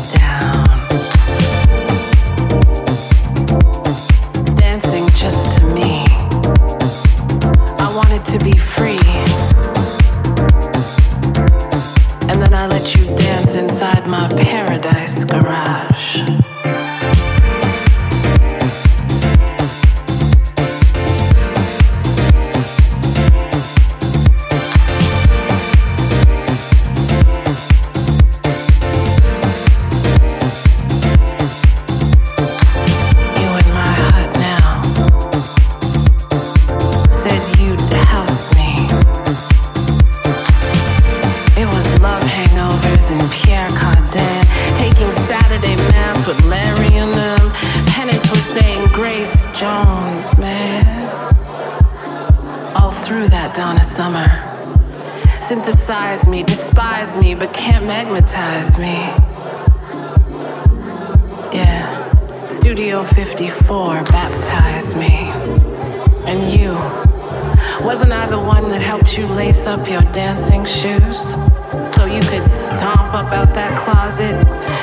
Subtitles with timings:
[0.00, 0.65] down.
[70.26, 71.34] dancing shoes
[71.88, 74.34] so you could stomp up out that closet.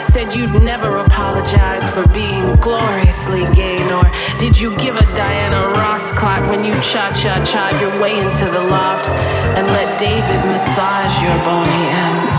[0.07, 4.05] Said you'd never apologize for being gloriously gay, nor
[4.39, 8.45] did you give a Diana Ross clock when you cha cha cha your way into
[8.45, 9.11] the loft
[9.57, 12.32] and let David massage your bony end.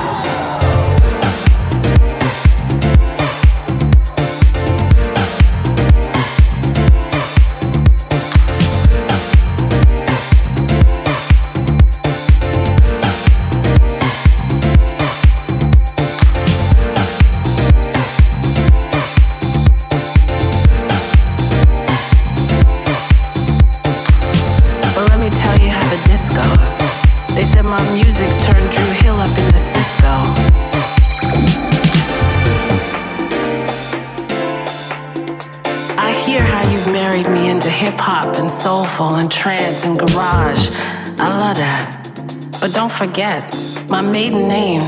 [38.54, 40.70] soulful and trance and garage.
[41.18, 42.58] I love that.
[42.60, 43.42] But don't forget,
[43.88, 44.82] my maiden name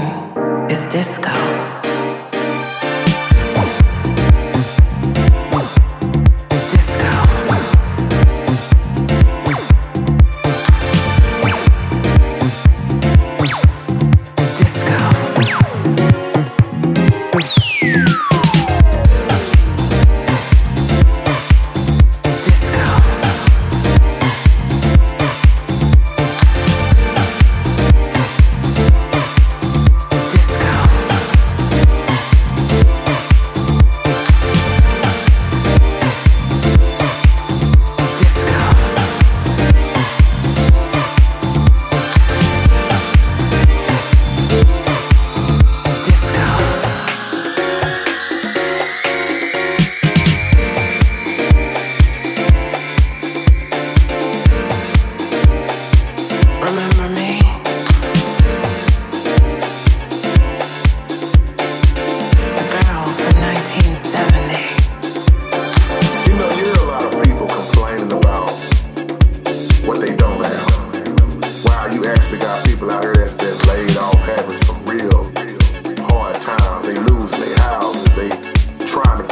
[0.71, 1.76] is Disco.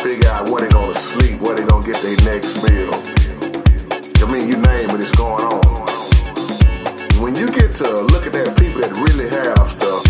[0.05, 2.93] figure out where they gonna sleep, where they gonna get their next meal.
[4.21, 5.65] I mean, you name it, it's going on.
[7.25, 10.05] When you get to look at that people that really have stuff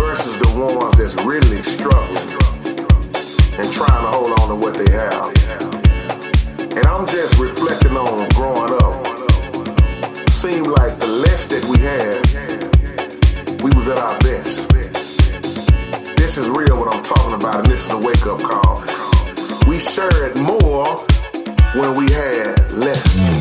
[0.00, 2.24] versus the ones that's really struggling
[3.60, 5.28] and trying to hold on to what they have.
[6.72, 8.96] And I'm just reflecting on growing up.
[10.40, 12.16] Seemed like the less that we had,
[13.60, 14.56] we was at our best.
[16.16, 19.03] This is real what I'm talking about, and this is a wake-up call
[19.66, 20.86] we shared more
[21.74, 23.33] when we had less.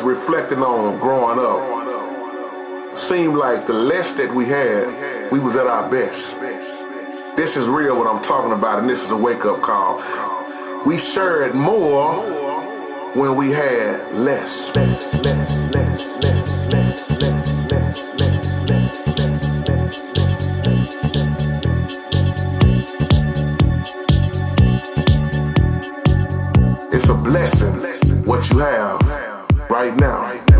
[0.00, 5.90] Reflecting on growing up, seemed like the less that we had, we was at our
[5.90, 6.38] best.
[7.36, 10.00] This is real what I'm talking about, and this is a wake-up call.
[10.86, 12.22] We shared more
[13.14, 14.70] when we had less,
[26.94, 29.31] It's a blessing what you have
[29.70, 30.51] right now.